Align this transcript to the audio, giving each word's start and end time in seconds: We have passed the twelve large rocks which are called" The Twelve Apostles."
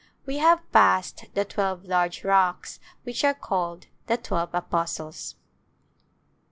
We 0.25 0.39
have 0.39 0.63
passed 0.71 1.25
the 1.35 1.45
twelve 1.45 1.85
large 1.85 2.23
rocks 2.23 2.79
which 3.03 3.23
are 3.23 3.35
called" 3.35 3.85
The 4.07 4.17
Twelve 4.17 4.49
Apostles." 4.53 5.35